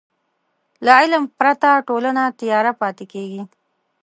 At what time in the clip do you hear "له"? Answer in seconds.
0.85-0.91